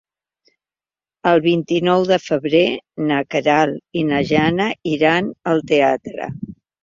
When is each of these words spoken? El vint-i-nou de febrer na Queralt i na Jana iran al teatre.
El 1.31 1.41
vint-i-nou 1.43 2.05
de 2.11 2.17
febrer 2.29 2.61
na 3.11 3.19
Queralt 3.35 4.01
i 4.01 4.05
na 4.09 4.21
Jana 4.33 4.69
iran 4.95 5.31
al 5.53 5.63
teatre. 5.73 6.27